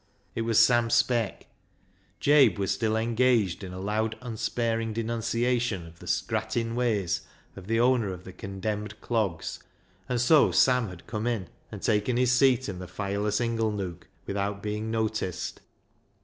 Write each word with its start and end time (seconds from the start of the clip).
It 0.33 0.41
was 0.41 0.57
Sam 0.57 0.89
Speck. 0.89 1.45
Jabe 2.19 2.55
was 2.57 2.71
still 2.71 2.97
engaged 2.97 3.63
in 3.63 3.71
a 3.71 3.79
loud 3.79 4.17
unsparing 4.21 4.93
denunciation 4.93 5.85
of 5.85 5.99
the" 5.99 6.07
scrattin' 6.07 6.73
ways" 6.73 7.21
of 7.55 7.67
the 7.67 7.79
owner 7.79 8.11
of 8.11 8.23
the 8.23 8.33
condemned 8.33 8.99
clogs, 8.99 9.59
and 10.09 10.19
so 10.19 10.49
Sam 10.51 10.89
had 10.89 11.05
come 11.05 11.27
in 11.27 11.49
and 11.71 11.83
taken 11.83 12.17
his 12.17 12.31
seat 12.31 12.67
in 12.67 12.79
the 12.79 12.87
fireless 12.87 13.39
inglenook 13.39 14.07
without 14.25 14.63
being 14.63 14.89
noticed. 14.89 15.61